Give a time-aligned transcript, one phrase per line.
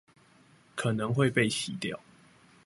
[0.73, 1.99] 可能會被洗掉